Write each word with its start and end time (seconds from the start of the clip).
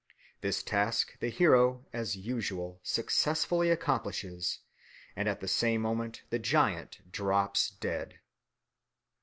This 0.41 0.63
task 0.63 1.15
the 1.19 1.29
hero, 1.29 1.85
as 1.93 2.15
usual, 2.15 2.79
successfully 2.81 3.69
accomplishes, 3.69 4.61
and 5.15 5.29
at 5.29 5.41
the 5.41 5.47
same 5.47 5.81
moment 5.81 6.23
the 6.31 6.39
giant 6.39 7.11
drops 7.11 7.69
dead. 7.69 8.15